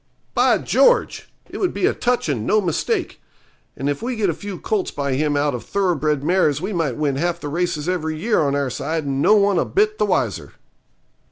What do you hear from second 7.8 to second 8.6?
every year on